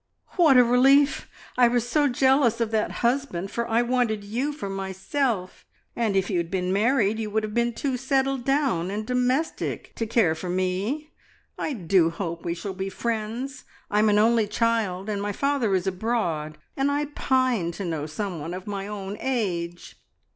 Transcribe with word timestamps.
"What 0.31 0.57
a 0.57 0.63
relief! 0.63 1.29
I 1.59 1.67
was 1.67 1.87
so 1.87 2.07
jealous 2.07 2.59
of 2.59 2.71
that 2.71 2.89
husband, 3.05 3.51
for 3.51 3.67
I 3.67 3.83
wanted 3.83 4.23
you 4.23 4.51
for 4.51 4.67
myself, 4.67 5.63
and 5.95 6.15
if 6.15 6.27
you 6.27 6.37
had 6.39 6.49
been 6.49 6.73
married 6.73 7.19
you 7.19 7.29
would 7.29 7.43
have 7.43 7.53
been 7.53 7.71
too 7.73 7.97
settled 7.97 8.43
down 8.43 8.89
and 8.89 9.05
domestic 9.05 9.93
to 9.97 10.07
care 10.07 10.33
for 10.33 10.49
me. 10.49 11.11
I 11.55 11.73
do 11.73 12.09
hope 12.09 12.43
we 12.43 12.55
shall 12.55 12.73
be 12.73 12.89
friends. 12.89 13.63
I'm 13.91 14.09
an 14.09 14.17
only 14.17 14.47
child, 14.47 15.07
and 15.07 15.21
my 15.21 15.33
father 15.33 15.75
is 15.75 15.85
abroad, 15.85 16.57
and 16.75 16.89
I 16.89 17.05
pine 17.05 17.71
to 17.73 17.85
know 17.85 18.07
someone 18.07 18.55
of 18.55 18.65
my 18.65 18.87
own 18.87 19.17
age." 19.19 19.97